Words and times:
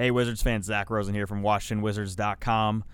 Hey, 0.00 0.10
Wizards 0.10 0.40
fans, 0.40 0.64
Zach 0.64 0.88
Rosen 0.88 1.12
here 1.14 1.26
from 1.26 1.42
WashingtonWizards.com. 1.42 2.84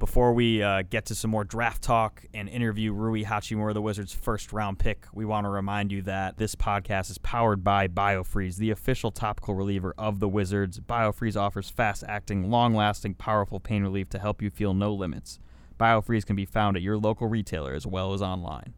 Before 0.00 0.32
we 0.32 0.64
uh, 0.64 0.82
get 0.82 1.06
to 1.06 1.14
some 1.14 1.30
more 1.30 1.44
draft 1.44 1.80
talk 1.80 2.24
and 2.34 2.48
interview 2.48 2.92
Rui 2.92 3.22
Hachimura, 3.22 3.72
the 3.72 3.80
Wizards' 3.80 4.12
first 4.12 4.52
round 4.52 4.80
pick, 4.80 5.06
we 5.14 5.24
want 5.24 5.44
to 5.44 5.48
remind 5.48 5.92
you 5.92 6.02
that 6.02 6.38
this 6.38 6.56
podcast 6.56 7.08
is 7.08 7.18
powered 7.18 7.62
by 7.62 7.86
BioFreeze, 7.86 8.56
the 8.56 8.72
official 8.72 9.12
topical 9.12 9.54
reliever 9.54 9.94
of 9.96 10.18
the 10.18 10.28
Wizards. 10.28 10.80
BioFreeze 10.80 11.40
offers 11.40 11.70
fast 11.70 12.02
acting, 12.08 12.50
long 12.50 12.74
lasting, 12.74 13.14
powerful 13.14 13.60
pain 13.60 13.84
relief 13.84 14.08
to 14.08 14.18
help 14.18 14.42
you 14.42 14.50
feel 14.50 14.74
no 14.74 14.92
limits. 14.92 15.38
BioFreeze 15.78 16.26
can 16.26 16.34
be 16.34 16.46
found 16.46 16.76
at 16.76 16.82
your 16.82 16.98
local 16.98 17.28
retailer 17.28 17.74
as 17.74 17.86
well 17.86 18.12
as 18.12 18.20
online. 18.20 18.74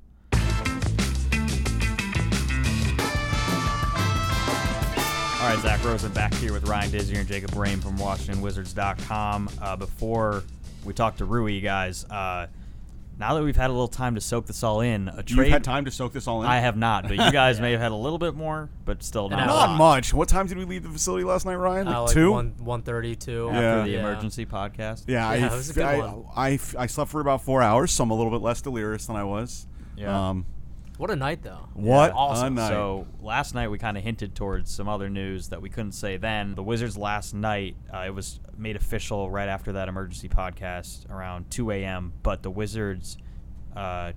All 5.40 5.44
right, 5.54 5.58
Zach 5.60 5.84
Rosen 5.84 6.10
back 6.12 6.34
here 6.34 6.52
with 6.52 6.66
Ryan 6.68 6.90
Dizier 6.90 7.20
and 7.20 7.28
Jacob 7.28 7.54
Rame 7.54 7.80
from 7.80 7.96
WashingtonWizards.com. 7.96 9.48
Uh, 9.62 9.76
before 9.76 10.42
we 10.84 10.92
talk 10.92 11.16
to 11.18 11.24
Rui, 11.24 11.60
guys, 11.60 12.04
uh, 12.06 12.48
now 13.20 13.34
that 13.34 13.44
we've 13.44 13.54
had 13.54 13.70
a 13.70 13.72
little 13.72 13.86
time 13.86 14.16
to 14.16 14.20
soak 14.20 14.46
this 14.46 14.64
all 14.64 14.80
in, 14.80 15.06
a 15.06 15.22
trade. 15.22 15.44
You've 15.46 15.52
had 15.52 15.62
time 15.62 15.84
to 15.84 15.92
soak 15.92 16.12
this 16.12 16.26
all 16.26 16.42
in. 16.42 16.48
I 16.48 16.58
have 16.58 16.76
not, 16.76 17.04
but 17.04 17.12
you 17.12 17.30
guys 17.30 17.60
may 17.60 17.70
have 17.70 17.80
had 17.80 17.92
a 17.92 17.96
little 17.96 18.18
bit 18.18 18.34
more, 18.34 18.68
but 18.84 19.00
still 19.04 19.28
not. 19.28 19.38
An 19.40 19.48
a 19.48 19.52
hour. 19.52 19.66
Not 19.68 19.76
much. 19.78 20.12
What 20.12 20.28
time 20.28 20.48
did 20.48 20.58
we 20.58 20.64
leave 20.64 20.82
the 20.82 20.88
facility 20.88 21.24
last 21.24 21.46
night, 21.46 21.54
Ryan? 21.54 21.86
Like 21.86 21.94
Uh, 21.94 22.02
like 22.02 22.12
two. 22.14 22.32
one 22.32 22.54
one 22.58 22.82
thirty 22.82 23.14
two. 23.14 23.48
After 23.48 23.60
Yeah. 23.62 23.82
the 23.84 23.90
Yeah. 23.90 23.98
emergency 24.00 24.44
podcast. 24.44 25.04
yeah, 25.06 25.32
Yeah, 25.34 25.46
I, 25.46 25.46
it 25.46 25.52
was 25.56 25.70
a 25.70 25.72
good 25.72 25.84
I, 25.84 25.98
one. 26.00 26.24
I, 26.36 26.58
I 26.76 26.86
slept 26.88 27.12
for 27.12 27.20
about 27.20 27.42
four 27.42 27.62
hours, 27.62 27.92
so 27.92 28.02
I'm 28.02 28.10
a 28.10 28.14
little 28.14 28.32
bit 28.32 28.42
less 28.42 28.60
delirious 28.60 29.06
than 29.06 29.14
I 29.14 29.22
was. 29.24 29.68
Yeah. 29.96 30.30
Um, 30.30 30.46
What 30.98 31.10
a 31.12 31.16
night 31.16 31.42
though. 31.44 31.68
what 31.74 32.10
awesome. 32.12 32.58
a 32.58 32.60
night. 32.60 32.68
So 32.70 33.06
last 33.20 33.54
night 33.54 33.68
we 33.68 33.78
kind 33.78 33.96
of 33.96 34.02
hinted 34.02 34.34
towards 34.34 34.68
some 34.68 34.88
other 34.88 35.08
news 35.08 35.48
that 35.50 35.62
we 35.62 35.70
couldn't 35.70 35.92
say 35.92 36.16
then. 36.16 36.56
The 36.56 36.62
Wizards 36.64 36.98
last 36.98 37.34
night, 37.34 37.76
uh, 37.94 37.98
it 37.98 38.12
was 38.12 38.40
made 38.56 38.74
official 38.74 39.30
right 39.30 39.48
after 39.48 39.72
that 39.74 39.88
emergency 39.88 40.28
podcast 40.28 41.08
around 41.08 41.52
2 41.52 41.70
a.m. 41.70 42.12
But 42.24 42.42
the 42.42 42.50
Wizards 42.50 43.16
uh, 43.76 44.10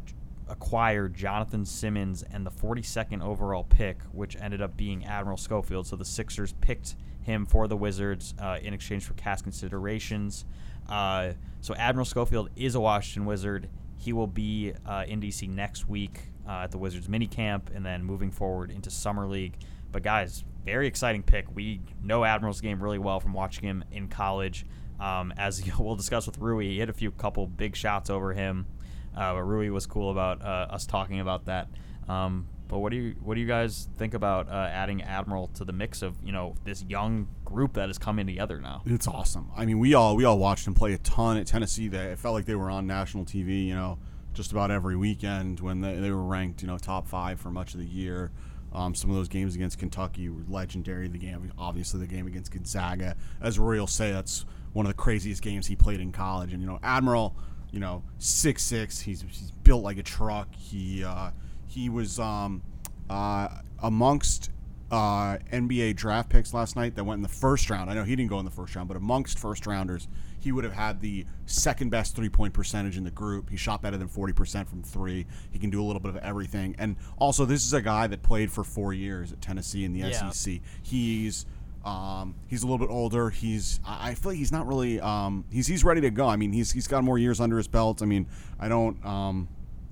acquired 0.50 1.14
Jonathan 1.14 1.66
Simmons 1.66 2.23
and 2.23 2.44
the 2.44 2.52
42nd 2.52 3.22
overall 3.22 3.63
pick, 3.63 4.02
which 4.11 4.36
ended 4.41 4.63
up 4.63 4.75
being 4.75 5.06
Admiral 5.06 5.38
Schofield. 5.38 5.86
So 5.86 5.95
the 5.95 6.03
Sixers 6.03 6.53
picked 6.61 6.95
him 7.22 7.45
for 7.45 7.67
the 7.67 7.78
Wizards 7.78 8.34
uh, 8.41 8.58
in 8.59 8.73
exchange 8.73 9.06
for 9.06 9.13
cash 9.13 9.44
considerations. 9.44 10.45
Uh, 10.89 11.34
so 11.61 11.75
Admiral 11.75 12.06
Schofield 12.06 12.50
is 12.56 12.73
a 12.73 12.80
Washington 12.80 13.25
Wizard. 13.28 13.69
He 13.97 14.13
will 14.13 14.25
be 14.25 14.73
uh, 14.84 15.06
in 15.08 15.22
DC 15.22 15.47
next 15.47 15.88
week 15.88 16.31
uh, 16.47 16.61
at 16.64 16.72
the 16.72 16.78
Wizards 16.78 17.09
mini 17.09 17.28
camp, 17.28 17.70
and 17.73 17.86
then 17.86 18.03
moving 18.03 18.31
forward 18.31 18.72
into 18.72 18.89
Summer 18.89 19.28
League. 19.28 19.58
But 19.92 20.03
guys, 20.03 20.44
very 20.66 20.88
exciting 20.88 21.23
pick. 21.23 21.53
We 21.53 21.81
know 22.02 22.23
Admiral's 22.23 22.61
game 22.61 22.81
really 22.81 23.00
well 23.00 23.20
from 23.20 23.34
watching 23.34 23.64
him 23.64 23.84
in 23.92 24.08
college. 24.08 24.66
Um, 25.00 25.34
as 25.38 25.64
we'll 25.80 25.95
discuss 25.95 26.25
with 26.25 26.38
Rui, 26.38 26.66
he 26.66 26.80
hit 26.80 26.89
a 26.89 26.94
few 26.94 27.12
couple 27.12 27.47
big 27.47 27.75
shots 27.75 28.09
over 28.09 28.34
him. 28.34 28.67
Uh, 29.16 29.34
but 29.34 29.44
Rui 29.44 29.69
was 29.69 29.86
cool 29.86 30.12
about 30.12 30.42
uh, 30.42 30.67
us 30.69 30.86
talking 30.86 31.19
about 31.19 31.45
that. 31.45 31.67
Um, 32.08 32.47
but 32.72 32.80
what 32.80 32.92
do 32.92 32.97
you 32.97 33.16
what 33.22 33.36
do 33.36 33.42
you 33.42 33.47
guys 33.47 33.89
think 33.97 34.14
about 34.14 34.47
uh, 34.47 34.69
adding 34.72 35.02
Admiral 35.02 35.47
to 35.56 35.66
the 35.66 35.73
mix 35.73 36.02
of 36.02 36.16
you 36.23 36.31
know 36.31 36.56
this 36.64 36.86
young 36.88 37.28
group 37.44 37.73
that 37.73 37.89
is 37.89 37.97
coming 37.97 38.25
together 38.25 38.62
now? 38.62 38.81
It's 38.86 39.09
awesome. 39.09 39.52
I 39.58 39.66
mean, 39.66 39.78
we 39.78 39.94
all 39.94 40.16
we 40.16 40.23
all 40.23 40.39
watched 40.39 40.66
him 40.66 40.73
play 40.73 40.94
a 40.94 40.97
ton 40.97 41.36
at 41.36 41.47
Tennessee. 41.47 41.89
They 41.89 41.97
it 41.97 42.19
felt 42.19 42.34
like 42.34 42.45
they 42.45 42.56
were 42.56 42.69
on 42.69 42.88
national 42.88 43.25
TV. 43.25 43.67
You 43.67 43.75
know, 43.75 44.00
just 44.34 44.52
about 44.52 44.72
every 44.72 44.96
weekend 44.96 45.60
when 45.60 45.82
they, 45.82 45.96
they 45.96 46.12
were 46.12 46.24
ranked, 46.24 46.62
you 46.62 46.68
know, 46.68 46.78
top 46.78 47.08
five 47.08 47.40
for 47.40 47.50
much 47.50 47.74
of 47.74 47.80
the 47.80 47.86
year. 47.86 48.32
Um, 48.74 48.96
some 48.96 49.10
of 49.10 49.18
those 49.18 49.28
games 49.28 49.56
against 49.56 49.80
Kentucky 49.80 50.30
were 50.30 50.44
legendary. 50.48 51.08
The 51.10 51.18
game, 51.18 51.52
obviously, 51.58 52.00
the 52.00 52.08
game 52.08 52.26
against 52.28 52.52
Gonzaga, 52.52 53.18
as 53.42 53.59
Rui 53.59 53.78
will 53.80 53.88
say, 53.88 54.12
that's 54.12 54.46
one 54.74 54.86
of 54.86 54.90
the 54.90 54.98
craziest 54.98 55.42
games 55.42 55.68
he 55.68 55.76
played 55.76 56.00
in 56.00 56.12
college. 56.12 56.54
And 56.54 56.62
you 56.62 56.68
know, 56.68 56.80
Admiral, 56.82 57.36
you 57.72 57.80
know, 57.80 58.04
six 58.20 58.64
six. 58.64 59.02
He's 59.02 59.24
he's 59.24 59.52
built 59.64 59.84
like 59.84 59.98
a 59.98 60.04
truck. 60.04 60.56
He 60.56 61.04
uh, 61.04 61.32
he 61.68 61.90
was 61.90 62.18
um, 62.18 62.62
uh, 63.09 63.50
amongst 63.84 64.52
uh, 64.91 65.38
NBA 65.52 65.96
draft 65.96 66.30
picks 66.30 66.53
last 66.53 66.75
night 66.75 66.96
that 66.96 67.03
went 67.03 67.20
in 67.20 67.24
the 67.24 67.30
first 67.30 67.70
round. 67.70 67.90
I 67.90 67.94
know 67.94 68.03
he 68.03 68.16
didn't 68.16 68.30
go 68.30 68.40
in 68.40 68.46
the 68.46 68.52
first 68.52 68.75
round, 68.75 68.88
but 68.88 68.97
amongst 68.97 69.40
first 69.40 69.66
rounders, 69.66 70.08
he 70.41 70.52
would 70.52 70.63
have 70.66 70.74
had 70.74 71.00
the 71.00 71.25
second 71.46 71.90
best 71.91 72.16
three 72.16 72.28
point 72.29 72.53
percentage 72.53 72.97
in 72.97 73.03
the 73.06 73.12
group. 73.12 73.50
He 73.50 73.56
shot 73.57 73.81
better 73.81 73.96
than 73.96 74.09
40% 74.09 74.68
from 74.68 74.84
three. 74.84 75.25
He 75.52 75.59
can 75.59 75.69
do 75.69 75.81
a 75.81 75.85
little 75.85 76.02
bit 76.02 76.09
of 76.09 76.18
everything. 76.18 76.75
And 76.78 76.97
also, 77.18 77.46
this 77.46 77.66
is 77.66 77.72
a 77.74 77.81
guy 77.81 78.07
that 78.07 78.22
played 78.24 78.52
for 78.52 78.63
four 78.63 78.94
years 78.94 79.31
at 79.31 79.40
Tennessee 79.41 79.85
in 79.85 79.94
the 79.94 80.00
Yeah. 80.00 80.29
SEC. 80.31 80.59
He's. 80.84 81.46
Um, 81.84 82.35
he's 82.46 82.62
a 82.62 82.68
little 82.68 82.78
bit 82.78 82.94
older. 82.94 83.31
He's 83.31 83.79
I 83.84 84.09
I 84.09 84.13
feel 84.13 84.34
like 84.34 84.38
he's 84.38 84.52
not 84.52 84.68
really 84.68 85.00
um, 85.02 85.46
he's 85.50 85.66
he's 85.66 85.84
ready 85.84 86.00
to 86.02 86.12
go. 86.12 86.28
I 86.28 86.35
mean 86.35 86.52
he's 86.52 86.72
he's 86.72 86.88
got 86.88 87.03
more 87.03 87.18
years 87.18 87.40
under 87.41 87.58
his 87.58 87.68
belt. 87.68 88.03
I 88.03 88.06
mean 88.06 88.28
I 88.59 88.68
don't 88.68 89.03
um, 89.03 89.47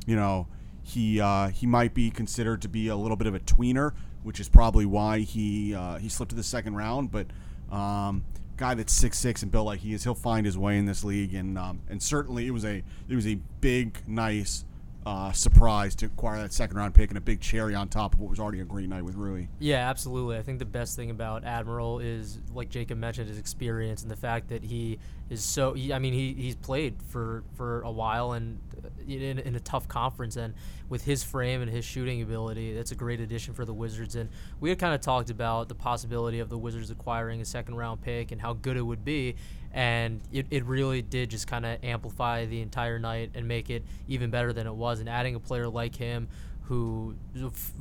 you 0.06 0.16
know 0.16 0.46
he 0.84 1.20
uh, 1.20 1.48
he 1.48 1.66
might 1.66 1.96
be 1.96 2.12
considered 2.12 2.62
to 2.62 2.68
be 2.70 2.90
a 2.90 2.96
little 2.96 3.18
bit 3.18 3.26
of 3.26 3.34
a 3.34 3.40
tweener, 3.40 3.94
which 4.22 4.40
is 4.40 4.48
probably 4.48 4.86
why 4.86 5.22
he 5.22 5.74
uh, 5.74 5.98
he 5.98 6.10
slipped 6.10 6.30
to 6.30 6.36
the 6.36 6.44
second 6.44 6.76
round. 6.76 7.10
But 7.12 7.26
um, 7.76 8.24
guy 8.60 8.74
that's 8.74 8.94
six 8.94 9.18
six 9.18 9.42
and 9.42 9.52
built 9.52 9.66
like 9.66 9.80
he 9.80 9.94
is, 9.94 10.04
he'll 10.04 10.14
find 10.14 10.46
his 10.46 10.58
way 10.58 10.78
in 10.78 10.86
this 10.86 11.04
league. 11.04 11.34
And 11.34 11.58
um, 11.58 11.82
and 11.90 12.04
certainly 12.04 12.46
it 12.46 12.52
was 12.52 12.66
a 12.66 12.84
it 13.08 13.16
was 13.16 13.26
a 13.26 13.36
big 13.62 13.98
nice 14.06 14.66
uh, 15.10 15.32
surprise 15.32 15.96
to 15.96 16.06
acquire 16.06 16.40
that 16.40 16.54
second 16.54 16.78
round 16.78 16.94
pick 16.94 17.10
and 17.10 17.18
a 17.18 17.22
big 17.22 17.42
cherry 17.42 17.74
on 17.74 17.88
top 17.88 18.14
of 18.14 18.20
what 18.20 18.30
was 18.30 18.40
already 18.40 18.60
a 18.60 18.64
great 18.64 18.88
night 18.88 19.04
with 19.04 19.16
Rui. 19.16 19.48
Yeah, 19.58 19.90
absolutely. 19.90 20.38
I 20.38 20.44
think 20.44 20.60
the 20.60 20.66
best 20.66 20.96
thing 20.96 21.10
about 21.10 21.44
Admiral 21.44 21.98
is, 21.98 22.38
like 22.54 22.70
Jacob 22.70 23.00
mentioned, 23.00 23.28
his 23.28 23.40
experience 23.40 24.04
and 24.04 24.12
the 24.12 24.16
fact 24.16 24.50
that 24.50 24.64
he 24.64 25.00
is 25.32 25.44
so. 25.44 25.74
He, 25.74 25.92
I 25.92 25.98
mean, 25.98 26.14
he, 26.14 26.36
he's 26.36 26.56
played 26.56 27.02
for, 27.10 27.44
for 27.56 27.82
a 27.82 27.90
while 27.90 28.34
and 28.34 28.60
uh, 28.86 28.90
in, 29.08 29.40
in 29.40 29.56
a 29.56 29.60
tough 29.60 29.88
conference, 29.88 30.36
and 30.36 30.54
with 30.90 31.04
his 31.04 31.24
frame 31.24 31.64
and 31.64 31.72
his 31.72 31.86
shooting 31.86 32.22
ability, 32.22 32.76
that's 32.76 32.92
a 32.92 32.96
great 32.96 33.20
addition 33.20 33.56
for 33.56 33.66
the 33.66 33.74
Wizards. 33.74 34.16
And 34.16 34.30
we 34.60 34.70
had 34.70 34.78
kind 34.78 34.94
of 34.94 35.02
talked 35.02 35.32
about 35.32 35.70
the 35.70 35.76
possibility 35.76 36.40
of 36.40 36.50
the 36.50 36.58
Wizards 36.58 36.92
acquiring 36.92 37.42
a 37.42 37.46
second 37.46 37.76
round 37.76 38.02
pick 38.02 38.32
and 38.32 38.40
how 38.40 38.54
good 38.54 38.78
it 38.78 38.84
would 38.84 39.04
be. 39.04 39.36
And 39.72 40.22
it, 40.32 40.48
it 40.50 40.66
really 40.66 41.02
did 41.02 41.30
just 41.30 41.48
kind 41.48 41.66
of 41.66 41.84
amplify 41.84 42.46
the 42.46 42.62
entire 42.62 42.98
night 42.98 43.32
and 43.36 43.48
make 43.48 43.70
it 43.70 43.84
even 44.08 44.32
better 44.32 44.52
than 44.52 44.66
it 44.66 44.74
was. 44.74 45.00
And 45.00 45.08
adding 45.08 45.36
a 45.36 45.40
player 45.40 45.70
like 45.70 45.96
him 45.96 46.28
who 46.70 47.16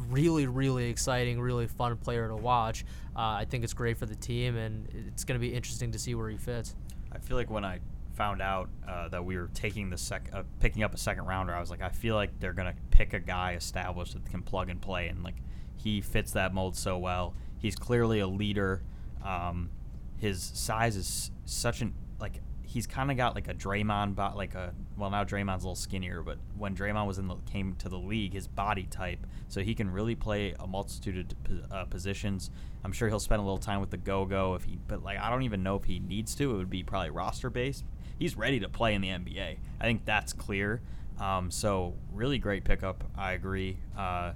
really, 0.09 0.47
really 0.47 0.89
exciting, 0.89 1.39
really 1.39 1.67
fun 1.67 1.95
player 1.99 2.27
to 2.27 2.37
watch. 2.37 2.85
Uh, 3.15 3.21
I 3.21 3.47
think 3.49 3.63
it's 3.63 3.75
great 3.75 3.99
for 3.99 4.07
the 4.07 4.15
team, 4.15 4.57
and 4.57 4.89
it's 5.09 5.25
going 5.25 5.39
to 5.39 5.47
be 5.47 5.53
interesting 5.53 5.93
to 5.93 5.99
see 5.99 6.15
where 6.15 6.31
he 6.31 6.39
fits. 6.39 6.75
I 7.13 7.19
feel 7.19 7.37
like 7.37 7.51
when 7.51 7.67
I 7.67 7.81
found 8.15 8.41
out 8.41 8.71
uh, 8.89 9.09
that 9.09 9.25
we 9.25 9.37
were 9.37 9.51
taking 9.53 9.91
the 9.91 9.99
sec, 9.99 10.31
uh, 10.33 10.43
picking 10.61 10.83
up 10.83 10.95
a 10.95 10.97
second 10.97 11.27
rounder, 11.27 11.55
I 11.55 11.61
was 11.61 11.71
like, 11.71 11.83
I 11.83 11.91
feel 11.91 12.15
like 12.15 12.41
they're 12.41 12.55
gonna 12.55 12.75
pick 12.91 13.13
a 13.13 13.21
guy 13.21 13.53
established 13.55 14.15
that 14.15 14.25
can 14.25 14.43
plug 14.43 14.71
and 14.71 14.81
play, 14.81 15.09
and 15.09 15.23
like 15.23 15.37
he 15.77 16.01
fits 16.01 16.33
that 16.33 16.55
mold 16.55 16.75
so 16.75 16.97
well. 16.97 17.35
He's 17.59 17.77
clearly 17.77 18.21
a 18.21 18.27
leader. 18.27 18.83
Um, 19.23 19.71
his 20.19 20.43
size 20.43 20.97
is 20.97 21.31
such 21.45 21.81
an 21.81 21.95
like 22.21 22.41
he's 22.63 22.87
kind 22.87 23.11
of 23.11 23.17
got 23.17 23.35
like 23.35 23.49
a 23.49 23.55
Draymond, 23.55 24.15
bo- 24.15 24.35
like 24.37 24.55
a 24.55 24.75
well 24.97 25.11
now 25.11 25.25
Draymond's 25.25 25.65
a 25.65 25.67
little 25.67 25.75
skinnier, 25.75 26.23
but 26.23 26.39
when 26.57 26.77
Draymond 26.77 27.07
was 27.07 27.19
in 27.19 27.27
the 27.27 27.37
came 27.51 27.75
to 27.77 27.89
the 27.89 27.99
league, 27.99 28.35
his 28.35 28.47
body 28.47 28.85
type, 28.85 29.27
so 29.49 29.63
he 29.63 29.75
can 29.75 29.91
really 29.91 30.15
play 30.15 30.55
a 30.59 30.67
multitude 30.67 31.35
of 31.47 31.73
uh, 31.73 31.85
positions. 31.87 32.51
I'm 32.85 32.93
sure 32.93 33.09
he'll 33.09 33.21
spend 33.21 33.41
a 33.41 33.45
little 33.45 33.59
time 33.59 33.81
with 33.81 33.91
the 33.91 33.97
go 33.97 34.27
go 34.27 34.55
if 34.55 34.65
he, 34.65 34.79
but 34.87 35.03
like 35.03 35.19
I 35.19 35.31
don't 35.31 35.43
even 35.43 35.63
know 35.63 35.77
if 35.77 35.85
he 35.85 35.99
needs 35.99 36.35
to. 36.37 36.55
It 36.55 36.57
would 36.59 36.71
be 36.71 36.83
probably 36.83 37.11
roster 37.11 37.51
based. 37.51 37.85
He's 38.19 38.37
ready 38.37 38.61
to 38.61 38.69
play 38.69 38.95
in 38.95 39.01
the 39.01 39.09
NBA. 39.09 39.59
I 39.81 39.85
think 39.85 40.05
that's 40.05 40.33
clear. 40.33 40.83
Um, 41.19 41.51
so 41.51 41.95
really 42.13 42.39
great 42.39 42.65
pickup. 42.65 43.05
I 43.17 43.33
agree. 43.33 43.79
Uh, 43.97 44.33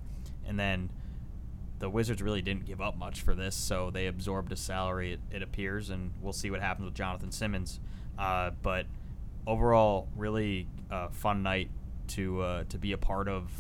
and 0.47 0.59
then 0.59 0.91
the 1.83 1.91
Wizards 1.91 2.23
really 2.23 2.43
didn't 2.43 2.65
give 2.65 2.81
up 2.81 2.97
much 2.97 3.23
for 3.23 3.35
this, 3.35 3.57
so 3.57 3.91
they 3.91 4.07
absorbed 4.07 4.53
a 4.53 4.57
salary, 4.57 5.15
it, 5.15 5.21
it 5.33 5.43
appears, 5.43 5.91
and 5.91 6.13
we'll 6.21 6.33
see 6.33 6.49
what 6.49 6.61
happens 6.61 6.85
with 6.85 6.95
Jonathan 6.95 7.33
Simmons. 7.33 7.81
Uh, 8.17 8.53
but 8.63 8.87
overall, 9.49 10.07
really 10.17 10.69
uh, 10.93 11.09
fun 11.09 11.43
night 11.43 11.71
to 12.07 12.41
uh, 12.41 12.65
to 12.69 12.79
be 12.79 12.93
a 12.93 12.97
part 12.97 13.27
of, 13.27 13.51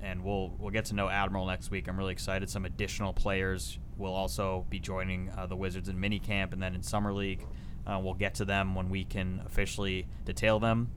and 0.00 0.24
we'll 0.24 0.54
we'll 0.58 0.70
get 0.70 0.86
to 0.86 0.94
know 0.94 1.10
Admiral 1.10 1.44
next 1.44 1.70
week. 1.70 1.86
I'm 1.86 1.98
really 1.98 2.12
excited. 2.12 2.48
Some 2.48 2.64
additional 2.64 3.12
players 3.12 3.78
will 3.98 4.14
also 4.14 4.64
be 4.70 4.78
joining 4.80 5.30
uh, 5.36 5.44
the 5.44 5.56
Wizards 5.56 5.90
in 5.90 5.98
minicamp 5.98 6.54
and 6.54 6.62
then 6.62 6.74
in 6.74 6.82
summer 6.82 7.12
league. 7.12 7.44
Uh, 7.86 8.00
we'll 8.02 8.14
get 8.14 8.36
to 8.36 8.46
them 8.46 8.74
when 8.74 8.88
we 8.88 9.04
can 9.04 9.42
officially 9.44 10.08
detail 10.24 10.58
them, 10.58 10.92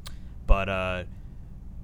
but. 0.48 1.06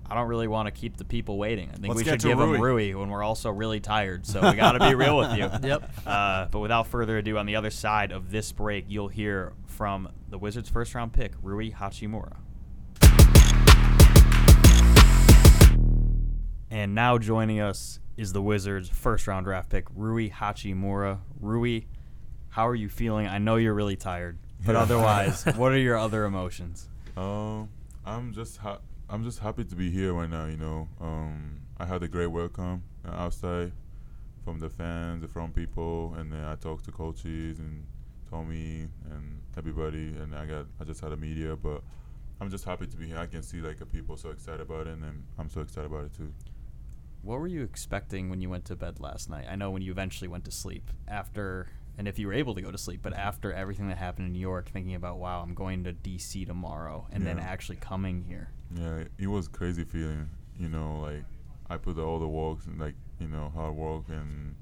I 0.07 0.13
don't 0.13 0.27
really 0.27 0.47
want 0.47 0.67
to 0.67 0.71
keep 0.71 0.97
the 0.97 1.05
people 1.05 1.37
waiting. 1.37 1.69
I 1.69 1.73
think 1.73 1.87
Let's 1.87 1.97
we 1.97 2.03
should 2.03 2.19
to 2.19 2.27
give 2.27 2.37
them 2.37 2.51
Rui. 2.51 2.91
Rui 2.91 2.93
when 2.93 3.09
we're 3.09 3.23
also 3.23 3.49
really 3.49 3.79
tired. 3.79 4.25
So 4.25 4.39
we 4.49 4.55
got 4.55 4.73
to 4.73 4.79
be 4.79 4.93
real 4.93 5.17
with 5.17 5.35
you. 5.37 5.49
Yep. 5.65 5.91
Uh, 6.05 6.45
but 6.51 6.59
without 6.59 6.85
further 6.87 7.17
ado, 7.17 7.37
on 7.37 7.47
the 7.47 7.55
other 7.55 7.71
side 7.71 8.11
of 8.11 8.29
this 8.29 8.51
break, 8.51 8.85
you'll 8.87 9.07
hear 9.07 9.53
from 9.65 10.09
the 10.29 10.37
Wizards' 10.37 10.69
first 10.69 10.93
round 10.93 11.11
pick, 11.13 11.33
Rui 11.41 11.71
Hachimura. 11.71 12.35
And 16.69 16.93
now 16.93 17.17
joining 17.17 17.61
us 17.61 17.99
is 18.17 18.33
the 18.33 18.41
Wizards' 18.41 18.89
first 18.89 19.27
round 19.27 19.45
draft 19.45 19.69
pick, 19.69 19.87
Rui 19.95 20.29
Hachimura. 20.29 21.19
Rui, 21.39 21.81
how 22.49 22.67
are 22.67 22.75
you 22.75 22.89
feeling? 22.89 23.27
I 23.27 23.39
know 23.39 23.55
you're 23.55 23.73
really 23.73 23.95
tired. 23.95 24.37
But 24.65 24.75
otherwise, 24.75 25.43
what 25.55 25.71
are 25.71 25.77
your 25.77 25.97
other 25.97 26.25
emotions? 26.25 26.89
Um, 27.17 27.69
I'm 28.05 28.33
just 28.33 28.57
ha- 28.57 28.79
I'm 29.07 29.23
just 29.23 29.37
happy 29.39 29.63
to 29.63 29.75
be 29.75 29.91
here 29.91 30.13
right 30.13 30.29
now. 30.29 30.45
You 30.45 30.57
know, 30.57 30.89
um, 30.99 31.59
I 31.77 31.85
had 31.85 32.01
a 32.01 32.07
great 32.07 32.27
welcome 32.27 32.81
uh, 33.07 33.11
outside 33.11 33.71
from 34.43 34.59
the 34.59 34.69
fans, 34.69 35.23
from 35.31 35.51
people, 35.51 36.15
and 36.17 36.31
then 36.31 36.43
I 36.43 36.55
talked 36.55 36.85
to 36.85 36.91
coaches 36.91 37.59
and 37.59 37.85
Tommy 38.31 38.87
and 39.11 39.41
everybody, 39.57 40.07
and 40.17 40.35
I 40.35 40.47
got 40.47 40.65
I 40.81 40.85
just 40.85 41.01
had 41.01 41.11
a 41.11 41.17
media, 41.17 41.55
but 41.55 41.83
I'm 42.41 42.49
just 42.49 42.65
happy 42.65 42.87
to 42.87 42.97
be 42.97 43.05
here. 43.07 43.19
I 43.19 43.27
can 43.27 43.43
see 43.43 43.61
like 43.61 43.77
people 43.91 44.17
so 44.17 44.31
excited 44.31 44.61
about 44.61 44.87
it, 44.87 44.97
and 44.97 45.23
I'm 45.37 45.49
so 45.49 45.61
excited 45.61 45.85
about 45.85 46.05
it 46.05 46.13
too. 46.15 46.33
What 47.21 47.39
were 47.39 47.47
you 47.47 47.63
expecting 47.63 48.31
when 48.31 48.41
you 48.41 48.49
went 48.49 48.65
to 48.65 48.75
bed 48.75 48.99
last 48.99 49.29
night? 49.29 49.45
I 49.47 49.55
know 49.55 49.69
when 49.69 49.83
you 49.83 49.91
eventually 49.91 50.27
went 50.27 50.45
to 50.45 50.51
sleep 50.51 50.89
after, 51.07 51.67
and 51.97 52.07
if 52.07 52.19
you 52.19 52.27
were 52.27 52.33
able 52.33 52.55
to 52.55 52.61
go 52.61 52.71
to 52.71 52.77
sleep, 52.77 52.99
but 53.01 53.13
after 53.13 53.53
everything 53.53 53.87
that 53.87 53.97
happened 53.97 54.27
in 54.27 54.33
New 54.33 54.39
York, 54.39 54.69
thinking 54.69 54.95
about, 54.95 55.17
wow, 55.17 55.41
I'm 55.41 55.53
going 55.53 55.83
to 55.85 55.93
DC 55.93 56.45
tomorrow, 56.45 57.07
and 57.11 57.25
then 57.25 57.39
actually 57.39 57.77
coming 57.77 58.23
here. 58.27 58.49
Yeah, 58.75 59.03
it 59.17 59.27
was 59.27 59.47
crazy 59.47 59.83
feeling. 59.83 60.29
You 60.59 60.69
know, 60.69 60.99
like 61.01 61.23
I 61.69 61.77
put 61.77 61.97
all 61.97 62.19
the 62.19 62.27
walks 62.27 62.65
and, 62.65 62.79
like 62.79 62.95
you 63.19 63.27
know, 63.27 63.51
hard 63.53 63.75
work, 63.75 64.03
and 64.09 64.55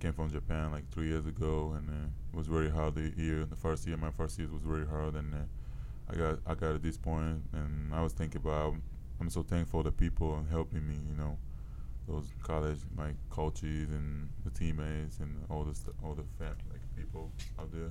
came 0.00 0.12
from 0.12 0.30
Japan 0.30 0.72
like 0.72 0.90
three 0.90 1.08
years 1.08 1.26
ago, 1.26 1.74
and 1.76 1.88
uh, 1.88 2.08
it 2.32 2.36
was 2.36 2.46
very 2.46 2.70
hard 2.70 2.94
the 2.94 3.12
year. 3.16 3.44
The 3.44 3.56
first 3.56 3.86
year, 3.86 3.96
my 3.96 4.10
first 4.10 4.38
year 4.38 4.48
was 4.48 4.62
very 4.62 4.86
hard, 4.86 5.14
and 5.14 5.34
uh, 5.34 5.38
I 6.08 6.14
got 6.14 6.38
I 6.46 6.54
got 6.54 6.74
at 6.74 6.82
this 6.82 6.96
point, 6.96 7.42
and 7.52 7.94
I 7.94 8.02
was 8.02 8.12
thinking 8.12 8.40
about. 8.40 8.74
I'm 9.20 9.28
so 9.28 9.42
thankful 9.42 9.82
the 9.82 9.92
people 9.92 10.46
helping 10.50 10.88
me. 10.88 10.94
You 11.06 11.14
know, 11.14 11.36
those 12.08 12.26
college 12.42 12.78
my 12.96 13.10
coaches 13.30 13.90
and 13.90 14.28
the 14.44 14.50
teammates 14.50 15.18
and 15.18 15.44
all 15.48 15.64
the 15.64 15.74
st- 15.74 15.94
all 16.02 16.14
the 16.14 16.24
fam- 16.38 16.56
like 16.70 16.80
people 16.96 17.30
out 17.58 17.70
there. 17.72 17.90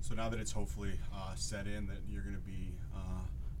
So 0.00 0.14
now 0.14 0.28
that 0.28 0.38
it's 0.40 0.52
hopefully 0.52 0.92
uh, 1.14 1.34
set 1.34 1.66
in 1.66 1.86
that 1.88 1.98
you're 2.08 2.22
going 2.22 2.34
to 2.36 2.40
be 2.40 2.72
uh, 2.94 2.98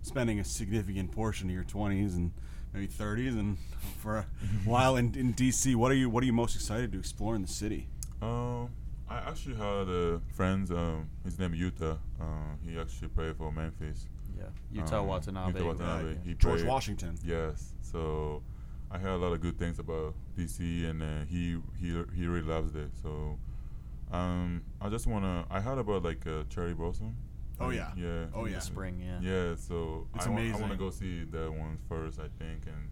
spending 0.02 0.38
a 0.40 0.44
significant 0.44 1.10
portion 1.12 1.48
of 1.48 1.54
your 1.54 1.64
20s 1.64 2.14
and 2.16 2.30
maybe 2.72 2.86
30s 2.86 3.32
and 3.38 3.58
for 3.98 4.18
a 4.18 4.26
while 4.64 4.96
in, 4.96 5.14
in 5.14 5.34
DC, 5.34 5.74
what 5.76 5.90
are 5.90 5.96
you 5.96 6.08
what 6.08 6.22
are 6.22 6.26
you 6.26 6.32
most 6.32 6.54
excited 6.54 6.92
to 6.92 6.98
explore 6.98 7.34
in 7.36 7.42
the 7.42 7.48
city? 7.48 7.88
Um, 8.22 8.70
I 9.10 9.18
actually 9.18 9.54
had 9.56 9.88
a 9.88 10.20
friend. 10.34 10.70
Um, 10.70 11.08
his 11.24 11.38
name 11.38 11.52
Yuta. 11.52 11.98
Uh, 12.20 12.24
he 12.64 12.78
actually 12.78 13.08
played 13.08 13.36
for 13.36 13.50
Memphis. 13.52 14.06
Yeah, 14.36 14.82
Yuta 14.82 14.92
Um, 14.94 15.06
Watanabe. 15.06 15.58
Yuta 15.60 15.66
Watanabe. 15.66 16.08
Yeah, 16.10 16.14
He 16.24 16.34
George 16.34 16.58
played- 16.60 16.68
Washington. 16.68 17.18
Yes. 17.24 17.72
So 17.80 18.42
I 18.90 18.98
heard 18.98 19.10
a 19.14 19.16
lot 19.16 19.32
of 19.32 19.40
good 19.40 19.58
things 19.58 19.78
about 19.78 20.14
DC, 20.36 20.88
and 20.88 21.02
uh, 21.02 21.24
he 21.28 21.58
he 21.78 21.88
he 22.14 22.26
really 22.26 22.46
loves 22.46 22.74
it. 22.74 22.90
So 23.02 23.38
um, 24.10 24.62
I 24.80 24.88
just 24.88 25.06
wanna. 25.06 25.44
I 25.50 25.60
heard 25.60 25.78
about 25.78 26.02
like 26.02 26.26
uh, 26.26 26.44
cherry 26.48 26.74
blossom. 26.74 27.14
Oh, 27.60 27.70
yeah. 27.70 27.90
Yeah. 27.96 28.26
Oh, 28.34 28.46
yeah. 28.46 28.60
spring, 28.60 29.00
yeah. 29.04 29.18
Yeah. 29.20 29.54
So 29.56 30.06
It's 30.14 30.26
I, 30.26 30.30
wa- 30.30 30.36
I 30.36 30.40
want 30.42 30.52
amazing. 30.52 30.68
to 30.70 30.76
go 30.76 30.90
see 30.90 31.24
that 31.24 31.50
one 31.52 31.76
first. 31.88 32.20
I 32.20 32.28
think, 32.38 32.66
and 32.66 32.88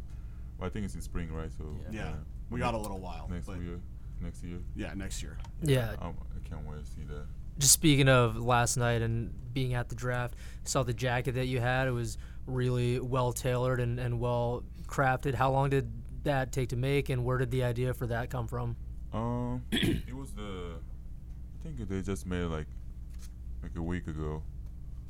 well, 0.59 0.67
I 0.67 0.71
think 0.71 0.85
it's 0.87 0.97
in 0.97 1.01
spring, 1.03 1.33
right? 1.33 1.51
So 1.57 1.65
Yeah. 1.93 2.01
Yeah, 2.01 2.13
we 2.51 2.59
got 2.59 2.75
a 2.75 2.79
little 2.79 2.99
while. 2.99 3.29
next 3.31 3.47
year. 3.49 3.81
Next 4.21 4.43
year. 4.43 4.59
Yeah, 4.75 4.93
next 4.95 5.23
year. 5.23 5.39
Yeah. 5.63 5.95
Um, 6.01 6.15
I 6.35 6.49
can't 6.49 6.67
wait 6.67 6.85
to 6.85 6.91
see 6.91 7.03
that. 7.09 7.27
Just 7.61 7.73
speaking 7.75 8.09
of 8.09 8.37
last 8.39 8.77
night 8.77 9.03
and 9.03 9.33
being 9.55 9.75
at 9.75 9.89
the 9.89 9.95
draft, 9.95 10.35
saw 10.65 10.83
the 10.83 10.93
jacket 10.93 11.37
that 11.37 11.47
you 11.47 11.61
had. 11.61 11.87
It 11.87 11.93
was 11.93 12.19
really 12.47 13.01
well 13.01 13.33
tailored 13.33 13.81
and, 13.81 13.99
and 13.99 14.21
well 14.21 14.65
crafted. 14.87 15.35
How 15.35 15.51
long 15.51 15.71
did 15.71 15.91
that 16.25 16.53
take 16.53 16.69
to 16.71 16.77
make, 16.77 17.09
and 17.09 17.25
where 17.25 17.39
did 17.39 17.51
the 17.51 17.65
idea 17.65 17.95
for 17.95 18.07
that 18.07 18.31
come 18.31 18.47
from? 18.47 18.77
Um, 19.13 19.63
it 19.73 20.15
was 20.15 20.33
the. 20.33 20.75
I 20.75 21.69
think 21.69 21.89
they 21.89 22.03
just 22.03 22.27
made 22.27 22.43
it 22.43 22.49
like, 22.49 22.67
like 23.63 23.73
a 23.77 23.83
week 23.83 24.07
ago. 24.07 24.43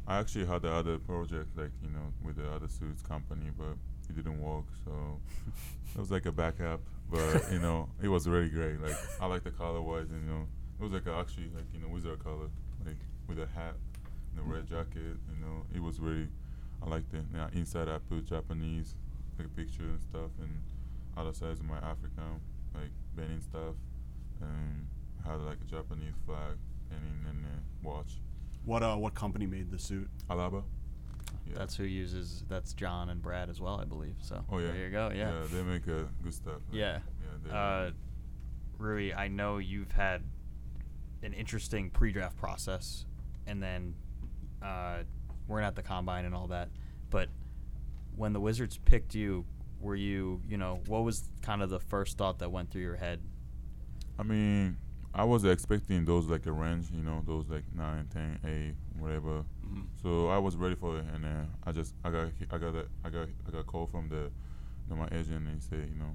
I 0.06 0.18
actually 0.18 0.46
had 0.46 0.62
the 0.62 0.70
other 0.72 0.98
project, 0.98 1.56
like 1.56 1.72
you 1.82 1.90
know, 1.90 2.12
with 2.24 2.36
the 2.36 2.48
other 2.50 2.68
suits 2.68 3.02
company, 3.02 3.50
but 3.58 3.76
it 4.08 4.16
didn't 4.16 4.40
work. 4.40 4.64
So 4.84 4.92
it 5.94 5.98
was 5.98 6.10
like 6.10 6.26
a 6.26 6.32
backup. 6.32 6.80
But 7.10 7.52
you 7.52 7.58
know, 7.58 7.88
it 8.02 8.08
was 8.08 8.28
really 8.28 8.48
great. 8.48 8.80
Like 8.80 8.96
I 9.20 9.26
like 9.26 9.44
the 9.44 9.50
color 9.50 9.80
wise, 9.80 10.10
and 10.10 10.24
you 10.24 10.32
know, 10.32 10.46
it 10.78 10.82
was 10.82 10.92
like 10.92 11.06
a, 11.06 11.14
actually 11.14 11.50
like 11.54 11.64
you 11.74 11.80
know 11.80 11.88
wizard 11.88 12.22
color, 12.22 12.48
like 12.84 12.96
with 13.28 13.38
a 13.38 13.46
hat 13.46 13.74
and 14.30 14.40
a 14.40 14.54
red 14.54 14.66
jacket. 14.68 15.16
You 15.28 15.40
know, 15.40 15.64
it 15.74 15.82
was 15.82 16.00
really. 16.00 16.28
I 16.86 16.90
liked 16.90 17.12
it. 17.14 17.24
Now 17.32 17.48
inside 17.52 17.88
I 17.88 17.98
put 17.98 18.26
Japanese, 18.26 18.94
like 19.38 19.46
a 19.46 19.50
picture 19.50 19.82
and 19.82 20.00
stuff, 20.00 20.30
and 20.40 20.62
other 21.16 21.32
sides 21.32 21.60
of 21.60 21.66
my 21.66 21.78
African, 21.78 22.40
like 22.74 22.90
Benin 23.16 23.40
stuff, 23.40 23.74
and 24.40 24.86
I 25.24 25.32
had 25.32 25.40
like 25.40 25.58
a 25.66 25.70
Japanese 25.70 26.14
flag 26.24 26.56
hanging 26.90 27.24
and 27.28 27.44
a 27.44 27.86
watch. 27.86 28.20
What 28.64 28.82
uh 28.82 28.96
what 28.96 29.14
company 29.14 29.46
made 29.46 29.70
the 29.70 29.78
suit? 29.78 30.08
Alaba. 30.30 30.62
Yeah. 31.46 31.54
That's 31.58 31.76
who 31.76 31.84
uses. 31.84 32.44
That's 32.48 32.72
John 32.72 33.08
and 33.08 33.22
Brad 33.22 33.48
as 33.48 33.60
well, 33.60 33.80
I 33.80 33.84
believe. 33.84 34.16
So 34.20 34.44
Oh 34.50 34.58
yeah. 34.58 34.68
there 34.68 34.84
you 34.84 34.90
go. 34.90 35.10
Yeah. 35.14 35.32
Yeah, 35.32 35.46
they 35.52 35.62
make 35.62 35.88
uh, 35.88 36.08
good 36.22 36.34
stuff. 36.34 36.60
like, 36.70 36.78
Yeah. 36.78 36.98
Yeah. 37.46 37.56
Uh, 37.56 37.90
Rui, 38.78 39.12
I 39.14 39.28
know 39.28 39.58
you've 39.58 39.92
had 39.92 40.22
an 41.22 41.32
interesting 41.32 41.90
pre-draft 41.90 42.36
process, 42.36 43.06
and 43.46 43.62
then 43.62 43.94
uh, 44.62 44.98
we're 45.48 45.60
at 45.60 45.74
the 45.74 45.82
combine 45.82 46.24
and 46.24 46.34
all 46.34 46.48
that. 46.48 46.68
But 47.10 47.28
when 48.16 48.32
the 48.32 48.40
Wizards 48.40 48.78
picked 48.84 49.14
you, 49.14 49.44
were 49.80 49.94
you, 49.96 50.40
you 50.48 50.56
know, 50.56 50.80
what 50.86 51.04
was 51.04 51.28
kind 51.42 51.62
of 51.62 51.70
the 51.70 51.78
first 51.80 52.16
thought 52.18 52.38
that 52.38 52.50
went 52.50 52.70
through 52.70 52.82
your 52.82 52.96
head? 52.96 53.20
I 54.18 54.22
mean, 54.22 54.78
I 55.14 55.24
was 55.24 55.44
expecting 55.44 56.04
those 56.04 56.26
like 56.26 56.46
a 56.46 56.52
range, 56.52 56.90
you 56.90 57.02
know, 57.02 57.22
those 57.26 57.48
like 57.48 57.64
nine, 57.74 58.06
ten, 58.12 58.38
eight, 58.44 58.74
whatever. 58.98 59.44
Mhm. 59.66 59.84
So 60.02 60.28
I 60.28 60.38
was 60.38 60.56
ready 60.56 60.74
for 60.74 60.98
it, 60.98 61.04
and 61.14 61.24
then 61.24 61.48
I 61.64 61.72
just 61.72 61.94
I 62.04 62.10
got 62.10 62.28
I 62.50 62.58
got 62.58 62.74
a, 62.74 62.86
I 63.04 63.10
got 63.10 63.28
I 63.46 63.50
got 63.50 63.58
a 63.60 63.64
call 63.64 63.86
from 63.86 64.08
the, 64.08 64.16
you 64.16 64.30
know, 64.90 64.96
my 64.96 65.06
agent, 65.12 65.46
and 65.46 65.54
he 65.54 65.60
said, 65.60 65.88
you 65.90 65.98
know, 65.98 66.14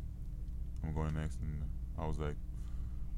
I'm 0.83 0.93
going 0.93 1.13
next, 1.13 1.39
and 1.41 1.61
I 1.97 2.05
was 2.07 2.17
like, 2.19 2.35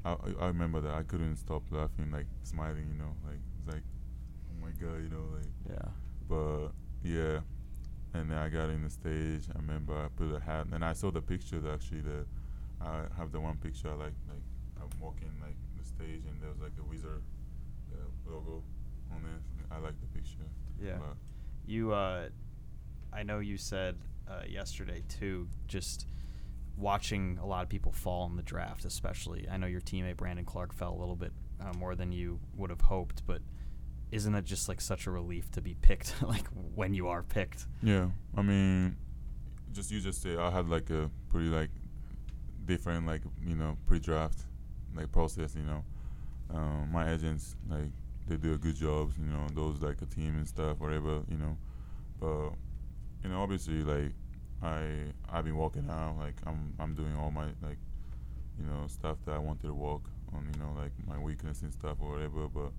I 0.04 0.12
I- 0.12 0.44
I 0.44 0.46
remember 0.48 0.80
that 0.82 0.94
I 0.94 1.02
couldn't 1.02 1.36
stop 1.36 1.62
laughing, 1.70 2.10
like 2.10 2.26
smiling, 2.44 2.86
you 2.92 2.98
know, 2.98 3.14
like 3.26 3.40
it's 3.58 3.74
like, 3.74 3.82
oh 4.50 4.60
my 4.66 4.70
god, 4.72 5.02
you 5.02 5.08
know, 5.10 5.24
like. 5.34 5.50
Yeah. 5.70 5.88
But 6.28 6.68
yeah, 7.02 7.40
and 8.14 8.30
then 8.30 8.38
I 8.38 8.48
got 8.48 8.70
in 8.70 8.82
the 8.82 8.90
stage. 8.90 9.48
I 9.54 9.58
remember 9.58 9.94
I 9.94 10.08
put 10.08 10.34
a 10.34 10.40
hat, 10.40 10.66
and 10.72 10.84
I 10.84 10.92
saw 10.92 11.10
the 11.10 11.22
pictures 11.22 11.64
actually. 11.64 12.00
The 12.00 12.24
I 12.80 13.02
have 13.16 13.32
the 13.32 13.40
one 13.40 13.56
picture 13.56 13.88
I 13.88 13.94
like 13.94 14.14
like 14.28 14.42
I'm 14.80 14.90
walking 15.00 15.30
like 15.40 15.56
the 15.78 15.84
stage, 15.84 16.22
and 16.28 16.40
there 16.40 16.50
was 16.50 16.60
like 16.60 16.72
a 16.80 16.84
wizard 16.84 17.22
uh, 17.92 18.30
logo 18.30 18.62
on 19.12 19.18
it. 19.18 19.64
I 19.70 19.78
like 19.78 19.94
the 20.00 20.06
picture. 20.06 20.44
Yeah. 20.82 20.98
You, 21.66 21.92
uh, 21.92 22.28
I 23.12 23.22
know 23.22 23.38
you 23.38 23.56
said 23.56 23.96
uh, 24.28 24.42
yesterday 24.48 25.02
too, 25.08 25.48
just 25.66 26.06
watching 26.76 27.38
a 27.40 27.46
lot 27.46 27.62
of 27.62 27.68
people 27.68 27.92
fall 27.92 28.26
in 28.26 28.36
the 28.36 28.42
draft, 28.42 28.84
especially. 28.84 29.48
I 29.50 29.56
know 29.56 29.66
your 29.66 29.80
teammate 29.80 30.16
Brandon 30.16 30.44
Clarke 30.44 30.72
fell 30.72 30.92
a 30.92 30.98
little 30.98 31.16
bit 31.16 31.32
uh, 31.60 31.72
more 31.78 31.94
than 31.94 32.12
you 32.12 32.40
would 32.56 32.70
have 32.70 32.82
hoped, 32.82 33.22
but 33.26 33.40
isn't 34.10 34.34
it 34.34 34.44
just 34.44 34.68
like 34.68 34.80
such 34.80 35.06
a 35.06 35.10
relief 35.10 35.50
to 35.52 35.60
be 35.60 35.74
picked, 35.74 36.14
like 36.22 36.46
when 36.74 36.94
you 36.94 37.08
are 37.08 37.22
picked? 37.22 37.66
yeah, 37.82 38.08
I 38.36 38.42
mean, 38.42 38.96
just 39.72 39.90
you 39.90 40.00
just 40.00 40.22
say 40.22 40.36
I 40.36 40.50
had 40.50 40.68
like 40.68 40.90
a 40.90 41.10
pretty 41.28 41.48
like 41.48 41.70
different 42.64 43.06
like 43.06 43.22
you 43.46 43.56
know 43.56 43.76
pre-draft 43.86 44.44
like 44.94 45.10
process. 45.12 45.54
You 45.54 45.62
know, 45.62 45.84
um, 46.54 46.90
my 46.92 47.12
agents 47.12 47.56
like 47.68 47.90
they 48.26 48.36
do 48.36 48.54
a 48.54 48.58
good 48.58 48.76
job. 48.76 49.12
You 49.18 49.26
know, 49.26 49.46
those 49.54 49.80
like 49.80 50.00
a 50.02 50.06
team 50.06 50.36
and 50.36 50.46
stuff, 50.46 50.78
whatever. 50.78 51.22
You 51.28 51.38
know, 51.38 51.56
but 52.20 52.50
you 53.22 53.30
know, 53.30 53.42
obviously 53.42 53.82
like 53.82 54.12
I 54.62 55.12
I've 55.30 55.44
been 55.44 55.56
walking 55.56 55.88
out. 55.90 56.16
Like 56.18 56.36
I'm 56.46 56.74
I'm 56.78 56.94
doing 56.94 57.14
all 57.16 57.30
my 57.30 57.46
like 57.62 57.78
you 58.58 58.66
know 58.66 58.86
stuff 58.86 59.18
that 59.26 59.32
I 59.32 59.38
wanted 59.38 59.66
to 59.66 59.74
walk 59.74 60.08
on. 60.32 60.48
You 60.52 60.60
know, 60.60 60.72
like 60.80 60.92
my 61.06 61.18
weakness 61.18 61.62
and 61.62 61.72
stuff 61.72 61.96
or 62.00 62.12
whatever. 62.12 62.48
But 62.48 62.72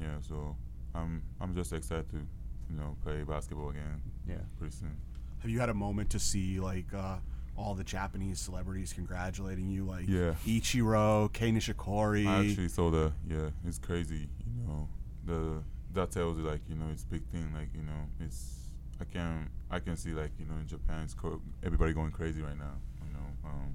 yeah, 0.00 0.16
so 0.20 0.56
I'm 0.94 1.22
I'm 1.40 1.54
just 1.54 1.72
excited 1.72 2.08
to 2.10 2.16
you 2.16 2.76
know 2.76 2.96
play 3.02 3.22
basketball 3.22 3.70
again. 3.70 4.00
Yeah. 4.28 4.36
pretty 4.58 4.74
soon. 4.74 4.96
Have 5.40 5.50
you 5.50 5.60
had 5.60 5.68
a 5.68 5.74
moment 5.74 6.10
to 6.10 6.18
see 6.18 6.58
like 6.60 6.92
uh, 6.94 7.16
all 7.56 7.74
the 7.74 7.84
Japanese 7.84 8.38
celebrities 8.40 8.92
congratulating 8.92 9.68
you, 9.68 9.84
like 9.84 10.08
Yeah. 10.08 10.34
Ichiro, 10.46 11.32
Kei 11.32 11.50
Nishikori? 11.52 12.26
I 12.26 12.46
actually 12.46 12.68
saw 12.68 12.90
the 12.90 13.12
yeah, 13.28 13.50
it's 13.66 13.78
crazy. 13.78 14.28
You 14.46 14.66
know, 14.66 14.88
the 15.24 15.62
that 15.94 16.10
tells 16.10 16.38
you 16.38 16.44
like 16.44 16.60
you 16.68 16.74
know 16.74 16.86
it's 16.92 17.04
big 17.04 17.24
thing. 17.28 17.52
Like 17.54 17.68
you 17.74 17.82
know, 17.82 18.00
it's 18.20 18.56
I 19.00 19.04
can 19.04 19.48
I 19.70 19.78
can 19.78 19.96
see 19.96 20.10
like 20.12 20.32
you 20.38 20.46
know 20.46 20.56
in 20.60 20.66
Japan, 20.66 21.02
it's 21.04 21.14
co- 21.14 21.40
everybody 21.64 21.92
going 21.92 22.10
crazy 22.10 22.42
right 22.42 22.58
now. 22.58 22.74
You 23.06 23.12
know, 23.14 23.48
um, 23.50 23.74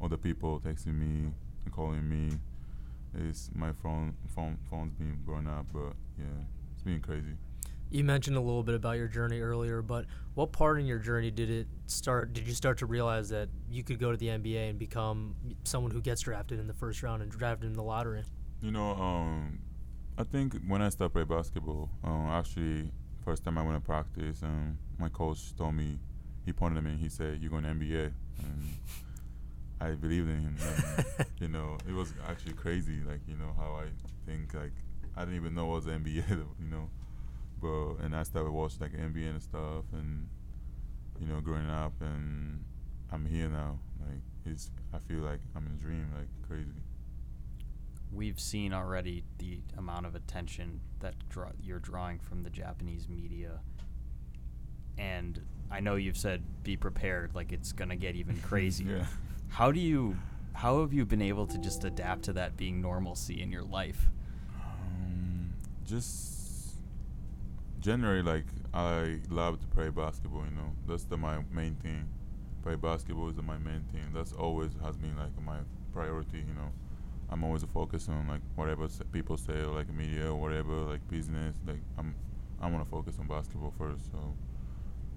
all 0.00 0.08
the 0.08 0.18
people 0.18 0.60
texting 0.60 0.98
me 0.98 1.30
and 1.64 1.72
calling 1.72 2.08
me. 2.08 2.36
It's 3.14 3.50
my 3.54 3.72
phone 3.72 4.14
phone 4.34 4.58
phone's 4.70 4.94
being 4.94 5.18
blown 5.24 5.46
up, 5.46 5.66
but 5.72 5.92
yeah, 6.18 6.24
it's 6.72 6.82
being 6.82 7.00
crazy. 7.00 7.36
You 7.90 8.04
mentioned 8.04 8.38
a 8.38 8.40
little 8.40 8.62
bit 8.62 8.74
about 8.74 8.96
your 8.96 9.08
journey 9.08 9.40
earlier, 9.40 9.82
but 9.82 10.06
what 10.34 10.50
part 10.50 10.80
in 10.80 10.86
your 10.86 10.98
journey 10.98 11.30
did 11.30 11.50
it 11.50 11.66
start? 11.86 12.32
Did 12.32 12.48
you 12.48 12.54
start 12.54 12.78
to 12.78 12.86
realize 12.86 13.28
that 13.28 13.50
you 13.70 13.84
could 13.84 13.98
go 13.98 14.10
to 14.10 14.16
the 14.16 14.28
NBA 14.28 14.70
and 14.70 14.78
become 14.78 15.34
someone 15.64 15.90
who 15.90 16.00
gets 16.00 16.22
drafted 16.22 16.58
in 16.58 16.66
the 16.66 16.72
first 16.72 17.02
round 17.02 17.20
and 17.22 17.30
drafted 17.30 17.68
in 17.68 17.74
the 17.74 17.82
lottery? 17.82 18.24
You 18.62 18.70
know, 18.70 18.92
um, 18.92 19.58
I 20.16 20.24
think 20.24 20.56
when 20.66 20.80
I 20.80 20.88
started 20.88 21.12
playing 21.12 21.28
basketball, 21.28 21.90
um, 22.02 22.28
actually, 22.30 22.90
first 23.24 23.44
time 23.44 23.58
I 23.58 23.62
went 23.62 23.76
to 23.76 23.84
practice, 23.84 24.42
um, 24.42 24.78
my 24.98 25.10
coach 25.10 25.54
told 25.56 25.74
me, 25.74 25.98
he 26.46 26.52
pointed 26.52 26.78
at 26.78 26.84
me 26.84 26.92
and 26.92 27.00
he 27.00 27.10
said, 27.10 27.40
"You're 27.42 27.50
going 27.50 27.64
to 27.64 27.70
NBA," 27.70 28.12
and 28.38 28.68
I 29.82 29.92
believed 29.92 30.28
in 30.28 30.40
him. 30.40 30.56
And, 31.18 31.26
you 31.40 31.48
know, 31.48 31.76
it 31.88 31.92
was 31.92 32.14
actually 32.28 32.52
crazy, 32.52 33.00
like 33.06 33.20
you 33.26 33.36
know 33.36 33.52
how 33.56 33.80
I 33.80 33.86
think 34.26 34.54
like 34.54 34.72
I 35.16 35.20
didn't 35.24 35.36
even 35.36 35.54
know 35.54 35.66
what 35.66 35.84
was 35.84 35.86
NBA, 35.86 36.28
you 36.28 36.68
know, 36.70 36.88
but 37.60 38.04
and 38.04 38.14
I 38.14 38.22
started 38.22 38.52
watching 38.52 38.80
like 38.80 38.92
NBA 38.92 39.30
and 39.30 39.42
stuff, 39.42 39.84
and 39.92 40.28
you 41.20 41.26
know, 41.26 41.40
growing 41.40 41.68
up, 41.68 41.92
and 42.00 42.64
I'm 43.10 43.26
here 43.26 43.48
now. 43.48 43.78
Like 44.00 44.20
it's, 44.46 44.70
I 44.92 44.98
feel 44.98 45.20
like 45.20 45.40
I'm 45.56 45.66
in 45.66 45.72
a 45.72 45.76
dream, 45.76 46.08
like 46.16 46.28
crazy. 46.48 46.70
We've 48.12 48.38
seen 48.38 48.72
already 48.74 49.24
the 49.38 49.60
amount 49.78 50.06
of 50.06 50.14
attention 50.14 50.80
that 51.00 51.14
draw, 51.30 51.48
you're 51.62 51.78
drawing 51.78 52.18
from 52.18 52.42
the 52.42 52.50
Japanese 52.50 53.08
media, 53.08 53.60
and 54.96 55.40
I 55.70 55.80
know 55.80 55.96
you've 55.96 56.18
said 56.18 56.42
be 56.62 56.76
prepared, 56.76 57.34
like 57.34 57.50
it's 57.50 57.72
gonna 57.72 57.96
get 57.96 58.14
even 58.14 58.36
crazier. 58.42 58.98
Yeah. 58.98 59.06
How 59.52 59.70
do 59.70 59.80
you, 59.80 60.16
how 60.54 60.80
have 60.80 60.94
you 60.94 61.04
been 61.04 61.20
able 61.20 61.46
to 61.46 61.58
just 61.58 61.84
adapt 61.84 62.22
to 62.22 62.32
that 62.32 62.56
being 62.56 62.80
normalcy 62.80 63.42
in 63.42 63.52
your 63.52 63.64
life? 63.64 64.08
Um, 64.56 65.52
just 65.84 66.76
generally, 67.78 68.22
like 68.22 68.46
I 68.72 69.18
love 69.28 69.60
to 69.60 69.66
play 69.66 69.90
basketball. 69.90 70.44
You 70.46 70.56
know, 70.56 70.72
that's 70.88 71.04
the 71.04 71.18
my 71.18 71.44
main 71.52 71.74
thing. 71.74 72.08
Play 72.62 72.76
basketball 72.76 73.28
is 73.28 73.36
my 73.42 73.58
main 73.58 73.84
thing. 73.92 74.00
That's 74.14 74.32
always 74.32 74.70
has 74.82 74.96
been 74.96 75.18
like 75.18 75.38
my 75.44 75.58
priority. 75.92 76.38
You 76.38 76.54
know, 76.54 76.72
I'm 77.28 77.44
always 77.44 77.62
focused 77.62 78.08
on 78.08 78.26
like 78.28 78.40
whatever 78.54 78.88
people 79.12 79.36
say, 79.36 79.62
like 79.64 79.92
media 79.92 80.32
or 80.32 80.40
whatever, 80.40 80.72
like 80.76 81.06
business. 81.10 81.56
Like 81.66 81.82
I'm, 81.98 82.14
I 82.58 82.70
want 82.70 82.82
to 82.82 82.90
focus 82.90 83.16
on 83.20 83.26
basketball 83.26 83.74
first. 83.76 84.10
So 84.12 84.32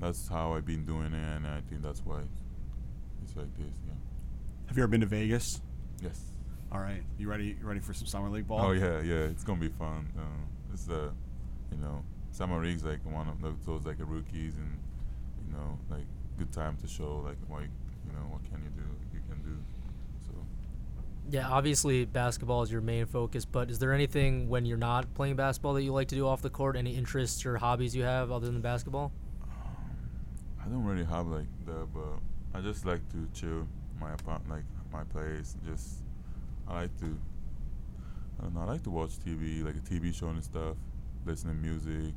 that's 0.01 0.27
how 0.27 0.55
I've 0.55 0.65
been 0.65 0.83
doing 0.85 1.13
it, 1.13 1.37
and 1.37 1.47
I 1.47 1.61
think 1.69 1.81
that's 1.81 2.05
why 2.05 2.19
it's 3.23 3.37
like 3.37 3.55
this. 3.55 3.73
Yeah. 3.87 3.93
Have 4.67 4.77
you 4.77 4.83
ever 4.83 4.87
been 4.87 5.01
to 5.01 5.07
Vegas? 5.07 5.61
Yes. 6.01 6.19
All 6.71 6.79
right, 6.79 7.03
you 7.17 7.29
ready? 7.29 7.55
You 7.59 7.65
ready 7.67 7.79
for 7.79 7.93
some 7.93 8.07
summer 8.07 8.29
league 8.29 8.47
ball? 8.47 8.59
Oh 8.61 8.71
yeah, 8.71 9.01
yeah, 9.01 9.25
it's 9.31 9.43
gonna 9.43 9.59
be 9.59 9.69
fun. 9.69 10.09
Um, 10.17 10.47
it's 10.73 10.89
uh, 10.89 11.11
you 11.71 11.77
know, 11.77 12.03
summer 12.31 12.61
league's 12.61 12.83
like 12.83 12.99
one 13.05 13.29
of 13.29 13.41
those, 13.41 13.55
those 13.65 13.85
like 13.85 13.97
rookies, 13.99 14.55
and 14.55 14.77
you 15.47 15.53
know, 15.53 15.79
like 15.89 16.05
good 16.37 16.51
time 16.51 16.75
to 16.81 16.87
show 16.87 17.21
like 17.25 17.37
what 17.47 17.61
you, 17.61 17.69
you 18.05 18.11
know 18.13 18.25
what 18.29 18.43
can 18.51 18.61
you 18.61 18.69
do, 18.75 18.83
you 19.13 19.21
can 19.29 19.41
do. 19.43 19.57
So 20.25 20.33
Yeah, 21.29 21.47
obviously 21.47 22.03
basketball 22.03 22.63
is 22.63 22.71
your 22.71 22.81
main 22.81 23.05
focus, 23.05 23.45
but 23.45 23.69
is 23.71 23.79
there 23.79 23.93
anything 23.93 24.49
when 24.49 24.65
you're 24.65 24.77
not 24.77 25.13
playing 25.13 25.37
basketball 25.37 25.75
that 25.75 25.83
you 25.83 25.93
like 25.93 26.09
to 26.09 26.15
do 26.15 26.27
off 26.27 26.41
the 26.41 26.49
court? 26.49 26.75
Any 26.75 26.95
interests 26.95 27.45
or 27.45 27.55
hobbies 27.57 27.95
you 27.95 28.03
have 28.03 28.31
other 28.31 28.47
than 28.47 28.59
basketball? 28.59 29.13
um, 29.43 29.49
I 30.61 30.67
don't 30.67 30.83
really 30.83 31.05
have 31.05 31.27
like 31.27 31.47
that, 31.67 31.87
but 31.93 32.19
I 32.53 32.59
just 32.59 32.85
like 32.85 33.07
to 33.11 33.29
chill 33.33 33.65
my 33.99 34.13
apartment, 34.13 34.49
like 34.49 34.65
my 34.91 35.03
place. 35.05 35.55
Just 35.65 36.03
I 36.67 36.81
like 36.81 36.99
to. 36.99 37.17
I 38.39 38.43
don't 38.43 38.53
know. 38.55 38.61
I 38.61 38.65
like 38.65 38.83
to 38.83 38.89
watch 38.89 39.11
TV, 39.25 39.63
like 39.63 39.75
a 39.75 39.79
TV 39.79 40.13
show 40.13 40.27
and 40.27 40.43
stuff, 40.43 40.75
listen 41.25 41.49
to 41.49 41.55
music, 41.55 42.13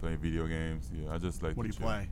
play 0.00 0.16
video 0.16 0.46
games. 0.46 0.90
Yeah, 0.94 1.12
I 1.14 1.18
just 1.18 1.42
like. 1.42 1.56
What 1.56 1.66
do 1.66 1.72
to 1.72 1.74
you 1.74 1.78
chill. 1.78 1.88
play? 1.88 2.08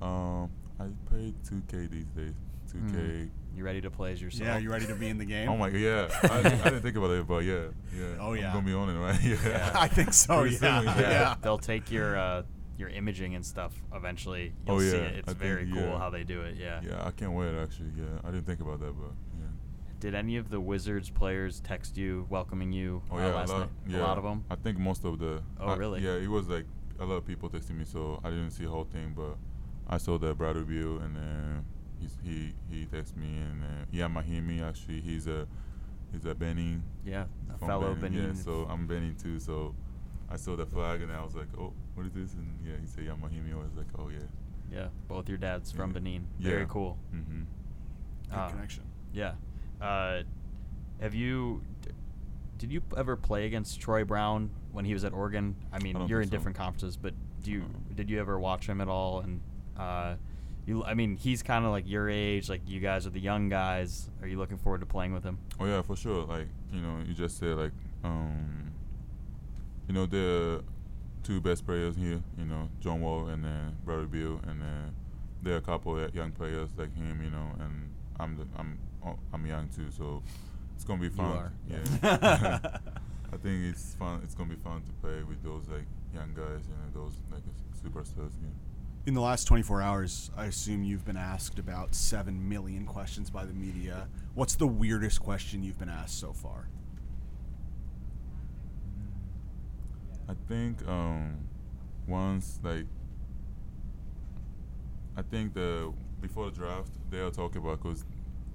Um, 0.00 0.50
I 0.78 0.84
play 1.08 1.34
2K 1.44 1.90
these 1.90 2.04
days. 2.06 2.34
2K. 2.72 3.30
You 3.56 3.64
ready 3.64 3.80
to 3.80 3.90
play 3.90 4.12
as 4.12 4.22
yourself? 4.22 4.46
Yeah, 4.46 4.58
you 4.58 4.70
ready 4.70 4.86
to 4.86 4.94
be 4.94 5.08
in 5.08 5.18
the 5.18 5.24
game? 5.34 5.48
Oh 5.48 5.56
my 5.56 5.70
god, 5.70 5.80
yeah. 5.80 6.08
I, 6.22 6.38
I 6.38 6.42
didn't 6.42 6.82
think 6.82 6.96
about 6.96 7.10
it, 7.10 7.26
but 7.26 7.38
yeah, 7.42 7.64
yeah. 7.96 8.04
Oh, 8.20 8.34
yeah. 8.34 8.48
I'm 8.48 8.52
gonna 8.54 8.66
be 8.66 8.74
on 8.74 8.90
it, 8.90 8.98
right? 8.98 9.20
Yeah. 9.44 9.72
I 9.74 9.88
think 9.88 10.12
so. 10.12 10.44
Yeah. 10.44 10.58
soon, 10.58 10.84
yeah, 10.84 11.00
yeah. 11.00 11.34
they'll 11.42 11.58
take 11.58 11.90
your 11.90 12.16
uh, 12.16 12.42
your 12.78 12.88
imaging 12.88 13.34
and 13.34 13.44
stuff 13.44 13.72
eventually. 13.92 14.52
You'll 14.66 14.76
Oh, 14.76 14.80
see 14.80 14.96
yeah, 14.96 15.02
it. 15.02 15.16
It's 15.18 15.28
I 15.28 15.32
think, 15.32 15.38
very 15.40 15.66
cool 15.70 15.82
yeah. 15.82 15.98
how 15.98 16.10
they 16.10 16.24
do 16.24 16.42
it. 16.42 16.56
Yeah. 16.56 16.80
Yeah, 16.82 17.04
I 17.06 17.10
can't 17.10 17.32
wait 17.32 17.54
actually. 17.60 17.90
Yeah, 17.96 18.04
I 18.24 18.30
didn't 18.30 18.46
think 18.46 18.60
about 18.60 18.80
that, 18.80 18.92
but 18.98 19.10
yeah. 19.38 19.46
Did 20.00 20.14
any 20.14 20.36
of 20.36 20.48
the 20.48 20.60
Wizards 20.60 21.10
players 21.10 21.60
text 21.60 21.96
you 21.96 22.26
welcoming 22.30 22.72
you 22.72 23.02
Oh 23.10 23.16
uh, 23.16 23.20
yeah, 23.20 23.34
last 23.34 23.48
a 23.48 23.52
lot. 23.52 23.60
night? 23.60 23.70
Yeah, 23.88 23.98
A 23.98 24.02
lot 24.02 24.18
of 24.18 24.24
them. 24.24 24.44
I 24.48 24.54
think 24.54 24.78
most 24.78 25.04
of 25.04 25.18
the. 25.18 25.42
Oh, 25.60 25.66
I- 25.68 25.76
really? 25.76 26.00
Yeah, 26.02 26.14
it 26.14 26.28
was 26.28 26.46
like 26.48 26.66
a 27.00 27.04
lot 27.04 27.16
of 27.16 27.26
people 27.26 27.50
texting 27.50 27.76
me, 27.78 27.84
so 27.84 28.20
I 28.24 28.30
didn't 28.30 28.52
see 28.52 28.64
the 28.64 28.70
whole 28.70 28.84
thing, 28.84 29.12
but 29.16 29.36
I 29.88 29.98
saw 29.98 30.16
the 30.18 30.34
Brad 30.34 30.56
review, 30.56 30.98
and 30.98 31.16
then 31.16 31.64
he's, 32.00 32.16
he 32.22 32.52
he 32.70 32.86
texted 32.86 33.16
me, 33.16 33.38
and 33.38 33.62
uh, 33.62 33.66
yeah, 33.90 34.06
Mahinmi 34.06 34.62
actually, 34.62 35.00
he's 35.00 35.26
a 35.26 35.48
he's 36.12 36.24
a 36.26 36.34
Benin. 36.34 36.82
Yeah, 37.04 37.24
a 37.52 37.58
fellow 37.58 37.94
Benin, 37.94 38.12
Benin. 38.20 38.36
Yeah, 38.36 38.42
so 38.42 38.68
I'm 38.70 38.86
Benin 38.86 39.16
too, 39.16 39.40
so 39.40 39.74
I 40.30 40.36
saw 40.36 40.56
the 40.56 40.66
flag, 40.66 41.00
and 41.02 41.10
I 41.12 41.22
was 41.24 41.34
like, 41.34 41.48
oh, 41.58 41.72
what 41.94 42.06
is 42.06 42.12
this? 42.12 42.34
And 42.34 42.46
yeah, 42.64 42.74
he 42.80 42.86
said 42.86 43.04
yeah, 43.04 43.12
Mahinmi. 43.12 43.52
I 43.52 43.56
was 43.56 43.74
like, 43.76 43.86
oh 43.98 44.08
yeah. 44.10 44.18
yeah, 44.72 44.88
both 45.08 45.28
your 45.28 45.38
dads 45.38 45.72
from 45.72 45.90
Yeah. 45.90 45.94
Benin. 45.94 46.26
Very 46.38 46.60
Yeah. 46.62 46.66
cool. 46.68 46.98
Mm-hmm. 47.14 47.42
Good 48.30 48.38
Uh, 48.38 48.48
connection. 48.50 48.82
Yeah. 49.12 49.32
Uh, 49.80 50.22
have 51.00 51.14
you? 51.14 51.62
d- 51.82 51.90
Did 52.58 52.72
you 52.72 52.82
ever 52.96 53.16
play 53.16 53.46
against 53.46 53.80
Troy 53.80 54.04
Brown 54.04 54.50
when 54.72 54.84
he 54.84 54.92
was 54.92 55.04
at 55.04 55.12
Oregon? 55.12 55.54
I 55.72 55.78
mean, 55.82 55.96
I 55.96 56.06
you're 56.06 56.20
in 56.20 56.28
so. 56.28 56.32
different 56.32 56.56
conferences, 56.58 56.96
but 56.96 57.14
do 57.42 57.52
you 57.52 57.60
Uh-uh. 57.62 57.94
did 57.94 58.10
you 58.10 58.20
ever 58.20 58.38
watch 58.38 58.66
him 58.66 58.80
at 58.80 58.88
all? 58.88 59.20
And 59.20 59.40
uh, 59.78 60.16
you, 60.66 60.84
I 60.84 60.92
mean, 60.94 61.16
he's 61.16 61.42
kind 61.42 61.64
of 61.64 61.70
like 61.70 61.88
your 61.88 62.10
age. 62.10 62.50
Like 62.50 62.62
you 62.68 62.80
guys 62.80 63.06
are 63.06 63.10
the 63.10 63.20
young 63.20 63.48
guys. 63.48 64.10
Are 64.20 64.26
you 64.28 64.36
looking 64.38 64.58
forward 64.58 64.80
to 64.80 64.86
playing 64.86 65.14
with 65.14 65.22
him? 65.24 65.38
Oh 65.60 65.64
yeah, 65.66 65.80
for 65.82 65.94
sure. 65.96 66.24
Like 66.26 66.48
you 66.72 66.80
know, 66.82 66.98
you 67.06 67.14
just 67.14 67.38
said 67.38 67.56
like 67.56 67.72
um, 68.04 68.67
you 69.88 69.94
know 69.94 70.06
the 70.06 70.62
two 71.22 71.40
best 71.40 71.66
players 71.66 71.96
here. 71.96 72.22
You 72.38 72.44
know, 72.44 72.68
John 72.80 73.00
Wall 73.00 73.28
and 73.28 73.44
then 73.44 73.76
Bradley 73.84 74.06
Beal, 74.06 74.40
and 74.46 74.60
then 74.60 74.94
there 75.42 75.54
are 75.54 75.58
a 75.58 75.62
couple 75.62 75.98
of 75.98 76.14
young 76.14 76.30
players 76.32 76.70
like 76.76 76.94
him. 76.94 77.20
You 77.22 77.30
know, 77.30 77.50
and 77.60 77.90
I'm 78.20 78.36
the, 78.36 78.46
I'm 78.56 78.78
oh, 79.04 79.18
I'm 79.32 79.44
young 79.46 79.68
too, 79.68 79.90
so 79.90 80.22
it's 80.74 80.84
gonna 80.84 81.00
be 81.00 81.08
fun. 81.08 81.36
are, 81.36 81.52
Yeah. 81.68 81.78
yeah. 82.02 82.58
I 83.32 83.36
think 83.36 83.64
it's 83.64 83.94
fun. 83.94 84.20
It's 84.24 84.34
gonna 84.34 84.50
be 84.50 84.60
fun 84.62 84.82
to 84.82 84.92
play 85.02 85.22
with 85.22 85.42
those 85.42 85.68
like 85.68 85.86
young 86.14 86.32
guys. 86.34 86.64
You 86.68 86.74
know, 86.76 87.04
those 87.04 87.14
like 87.32 87.42
superstars. 87.82 88.32
Yeah. 88.42 88.48
In 89.06 89.14
the 89.14 89.20
last 89.22 89.44
24 89.44 89.80
hours, 89.80 90.30
I 90.36 90.46
assume 90.46 90.84
you've 90.84 91.06
been 91.06 91.16
asked 91.16 91.58
about 91.58 91.94
7 91.94 92.46
million 92.46 92.84
questions 92.84 93.30
by 93.30 93.46
the 93.46 93.54
media. 93.54 94.06
What's 94.34 94.54
the 94.56 94.66
weirdest 94.66 95.22
question 95.22 95.62
you've 95.62 95.78
been 95.78 95.88
asked 95.88 96.18
so 96.18 96.34
far? 96.34 96.68
I 100.28 100.34
think 100.46 100.86
um, 100.86 101.38
once 102.06 102.60
like 102.62 102.84
I 105.16 105.22
think 105.22 105.54
the 105.54 105.92
before 106.20 106.50
the 106.50 106.56
draft 106.56 106.90
they 107.10 107.20
were 107.20 107.30
talking 107.30 107.62
about 107.62 107.82
because 107.82 108.04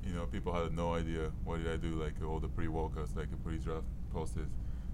you 0.05 0.13
know 0.13 0.25
people 0.25 0.53
had 0.53 0.75
no 0.75 0.93
idea 0.93 1.31
what 1.43 1.63
did 1.63 1.71
I 1.71 1.77
do 1.77 1.95
like 1.95 2.13
all 2.23 2.39
the 2.39 2.47
pre-workouts 2.47 3.15
like 3.15 3.29
a 3.33 3.37
pre-draft 3.43 3.85
process. 4.11 4.49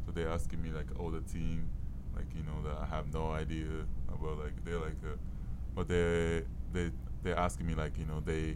So 0.05 0.11
they're 0.13 0.29
asking 0.29 0.61
me 0.63 0.71
like 0.71 0.87
all 0.97 1.11
the 1.11 1.21
team 1.21 1.69
like 2.15 2.25
you 2.33 2.43
know 2.43 2.69
that 2.69 2.81
I 2.81 2.85
have 2.95 3.13
no 3.13 3.31
idea 3.31 3.67
about 4.07 4.39
like 4.39 4.63
they're 4.63 4.79
like 4.79 4.97
uh, 5.03 5.17
but 5.75 5.89
they 5.89 6.43
they 6.71 6.91
they're 7.23 7.37
asking 7.37 7.67
me 7.67 7.75
like 7.75 7.97
you 7.97 8.05
know 8.05 8.21
they 8.25 8.55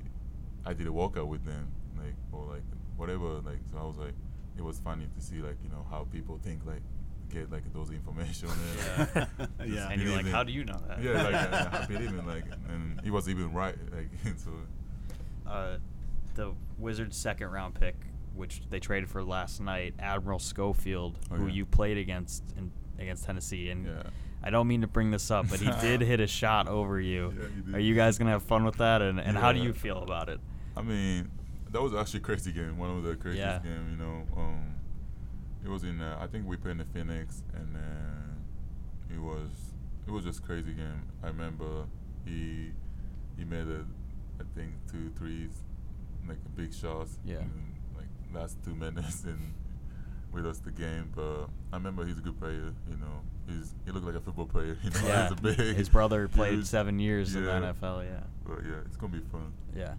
I 0.66 0.74
did 0.74 0.88
a 0.88 0.94
workout 0.94 1.28
with 1.28 1.44
them 1.44 1.68
like 1.98 2.16
or 2.32 2.46
like 2.46 2.64
whatever 2.96 3.42
like 3.42 3.60
so 3.70 3.80
I 3.80 3.84
was 3.84 3.98
like 3.98 4.16
it 4.58 4.64
was 4.64 4.80
funny 4.80 5.08
to 5.14 5.22
see 5.22 5.42
like 5.42 5.58
you 5.62 5.70
know 5.70 5.86
how 5.90 6.08
people 6.12 6.40
think 6.42 6.62
like 6.66 6.82
get 7.30 7.52
like 7.52 7.64
those 7.74 7.90
information 7.92 8.50
and 8.50 8.58
Yeah. 9.16 9.26
yeah. 9.66 9.90
And 9.90 10.02
you're 10.02 10.12
like, 10.12 10.22
believe 10.22 10.34
how 10.34 10.44
do 10.44 10.52
you 10.52 10.64
know 10.66 10.80
that? 10.88 11.02
yeah 11.02 11.24
like 11.24 11.36
I, 11.36 11.82
I 11.82 11.86
believe 11.86 12.10
in 12.10 12.26
like 12.28 12.46
and 12.70 13.00
he 13.04 13.10
was 13.12 13.28
even 13.30 13.52
right 13.54 13.76
like 13.92 14.10
so 14.38 14.52
uh, 15.48 15.78
the 16.36 16.54
Wizards' 16.80 17.18
second 17.18 17.50
round 17.52 17.76
pick, 17.76 17.96
which 18.34 18.62
they 18.70 18.80
traded 18.80 19.10
for 19.10 19.24
last 19.24 19.62
night, 19.62 19.94
Admiral 20.00 20.40
Schofield, 20.40 21.20
Oh, 21.32 21.36
who 21.36 21.48
yeah. 21.48 21.54
you 21.54 21.66
played 21.66 21.98
against 21.98 22.44
in, 22.58 22.72
against 22.98 23.26
Tennessee, 23.26 23.70
and 23.70 23.86
Yeah. 23.86 24.04
I 24.46 24.50
don't 24.50 24.68
mean 24.68 24.82
to 24.82 24.88
bring 24.88 25.12
this 25.12 25.32
up, 25.32 25.50
but 25.50 25.60
he 25.60 25.70
did 25.80 26.02
hit 26.02 26.20
a 26.20 26.28
shot 26.28 26.68
over 26.68 27.00
you. 27.00 27.34
Yeah. 27.70 27.76
Are 27.76 27.80
you 27.80 27.94
guys 27.96 28.18
gonna 28.18 28.32
have 28.32 28.44
fun 28.44 28.64
with 28.66 28.78
that? 28.78 29.02
And, 29.02 29.20
and 29.20 29.38
how 29.38 29.52
do 29.54 29.60
you 29.60 29.74
feel 29.74 30.00
about 30.04 30.28
it? 30.30 30.40
I 30.76 30.82
mean 30.82 31.30
that 31.72 31.82
was 31.82 31.94
actually 31.94 32.20
a 32.20 32.24
crazy 32.24 32.52
game 32.52 32.78
one 32.78 32.90
of 32.90 33.04
the 33.04 33.16
craziest 33.16 33.38
Yeah. 33.38 33.60
game 33.60 33.88
you 33.92 33.98
know 33.98 34.24
um 34.38 34.76
it 35.64 35.70
was 35.70 35.84
in 35.84 36.02
uh, 36.02 36.18
I 36.22 36.28
think 36.28 36.46
we 36.48 36.58
played 36.58 36.72
in 36.74 36.78
the 36.80 36.86
Phoenix 36.86 37.44
and 37.54 37.76
uh, 37.76 39.14
it 39.14 39.20
was 39.20 39.50
it 40.08 40.12
was 40.12 40.24
just 40.24 40.44
crazy 40.44 40.74
game 40.74 41.04
I 41.24 41.28
remember 41.28 41.86
he 42.26 42.72
he 43.38 43.46
made 43.46 43.68
a 43.68 43.86
I 44.40 44.44
think 44.56 44.72
two 44.92 45.12
threes 45.18 45.52
like 46.28 46.38
big 46.56 46.74
shots 46.74 47.20
Yeah. 47.26 47.38
in, 47.40 47.52
like 47.96 48.08
last 48.34 48.58
two 48.64 48.76
minutes 48.86 49.24
and 49.24 49.54
we 50.32 50.42
lost 50.42 50.64
the 50.66 50.72
game 50.72 51.12
but 51.16 51.46
I 51.72 51.76
remember 51.78 52.06
he's 52.06 52.18
a 52.18 52.22
good 52.22 52.40
player 52.40 52.74
you 52.90 52.98
know 52.98 53.22
he's 53.48 53.74
he 53.86 53.92
looked 53.92 54.06
like 54.06 54.16
a 54.16 54.20
football 54.22 54.46
player 54.48 54.78
you 54.84 54.90
know 54.90 55.00
yeah, 55.08 55.30
he's 55.30 55.32
a 55.38 55.42
big 55.42 55.76
his 55.76 55.90
brother 55.90 56.28
played 56.28 56.66
seven 56.68 57.00
years 57.00 57.36
in 57.36 57.44
the 57.46 57.52
NFL. 57.52 58.04
Yeah, 58.06 58.20
but 58.46 58.60
yeah 58.66 58.78
it's 58.86 58.98
gonna 58.98 59.14
be 59.14 59.20
fun 59.32 59.54
yeah. 59.76 59.94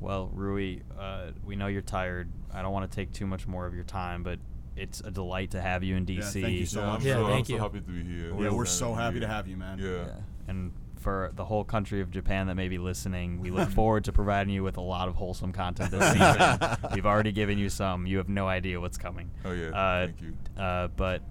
Well, 0.00 0.30
Rui, 0.32 0.80
uh, 0.98 1.28
we 1.44 1.56
know 1.56 1.66
you're 1.68 1.82
tired. 1.82 2.30
I 2.52 2.62
don't 2.62 2.72
want 2.72 2.90
to 2.90 2.94
take 2.94 3.12
too 3.12 3.26
much 3.26 3.46
more 3.46 3.66
of 3.66 3.74
your 3.74 3.84
time, 3.84 4.22
but 4.22 4.38
it's 4.76 5.00
a 5.00 5.10
delight 5.10 5.52
to 5.52 5.60
have 5.60 5.82
you 5.82 5.96
in 5.96 6.06
Yeah, 6.06 6.20
DC. 6.20 6.42
thank 6.42 6.58
you 6.58 6.66
so 6.66 6.80
yeah, 6.80 6.86
much. 6.86 7.00
I'm 7.00 7.06
Yeah, 7.06 7.14
so, 7.14 7.26
thank 7.26 7.38
I'm 7.38 7.44
so 7.46 7.52
you. 7.54 7.58
happy 7.60 7.80
to 7.80 7.84
be 7.84 8.02
here. 8.04 8.34
Yeah, 8.42 8.50
we're 8.50 8.64
so 8.66 8.94
happy 8.94 9.20
to 9.20 9.26
have 9.26 9.46
you, 9.48 9.56
man. 9.56 9.78
Yeah. 9.78 10.04
And 10.48 10.72
for 11.00 11.30
the 11.34 11.44
whole 11.44 11.64
country 11.64 12.00
of 12.00 12.10
Japan 12.10 12.46
that 12.48 12.56
may 12.56 12.68
be 12.68 12.78
listening, 12.78 13.40
we 13.40 13.50
look 13.50 13.70
forward 13.80 14.04
to 14.04 14.12
providing 14.12 14.52
you 14.52 14.62
with 14.62 14.76
a 14.76 14.80
lot 14.82 15.08
of 15.08 15.14
wholesome 15.14 15.52
content 15.52 15.90
this 15.90 16.12
season. 16.12 16.76
We've 16.94 17.06
already 17.06 17.32
given 17.32 17.58
you 17.58 17.68
some. 17.70 18.06
You 18.06 18.18
have 18.18 18.28
no 18.28 18.48
idea 18.48 18.80
what's 18.80 18.98
coming. 18.98 19.30
Oh 19.44 19.52
yeah. 19.52 19.68
Uh, 19.68 20.06
thank 20.06 20.20
you. 20.20 20.36
Uh, 20.62 20.88
but 20.88 21.22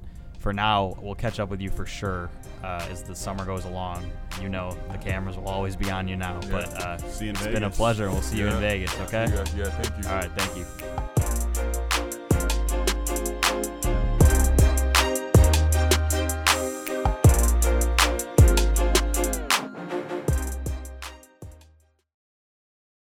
for 0.45 0.53
now, 0.53 0.95
we'll 1.01 1.15
catch 1.15 1.39
up 1.39 1.49
with 1.49 1.59
you 1.59 1.71
for 1.71 1.87
sure 1.87 2.29
uh, 2.63 2.85
as 2.91 3.01
the 3.01 3.15
summer 3.15 3.43
goes 3.45 3.65
along. 3.65 4.05
You 4.39 4.47
know, 4.47 4.77
the 4.91 4.99
cameras 4.99 5.37
will 5.37 5.47
always 5.47 5.75
be 5.75 5.89
on 5.89 6.07
you 6.07 6.17
now. 6.17 6.39
Yeah. 6.43 6.51
But 6.51 6.83
uh, 6.83 6.97
See 6.99 7.25
you 7.25 7.29
in 7.31 7.35
it's 7.35 7.47
been 7.47 7.63
a 7.63 7.69
pleasure, 7.71 8.11
we'll 8.11 8.21
see 8.21 8.37
you 8.37 8.45
in 8.45 8.59
Vegas. 8.59 8.95
Okay. 8.99 9.25
Yeah, 9.27 9.43
yeah, 9.57 9.69
thank 9.71 10.03
you. 10.03 10.07
All 10.07 10.15
right. 10.17 10.31
Thank 10.35 10.55
you. 10.55 11.04